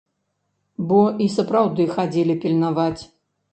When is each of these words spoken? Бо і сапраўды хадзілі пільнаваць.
Бо 0.91 1.01
і 1.27 1.27
сапраўды 1.35 1.87
хадзілі 1.99 2.39
пільнаваць. 2.47 3.01